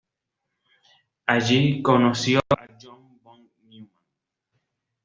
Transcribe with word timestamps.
Allí 1.27 1.83
conoció 1.83 2.39
a 2.39 2.67
John 2.81 3.19
von 3.21 3.47
Neumann. 3.67 3.91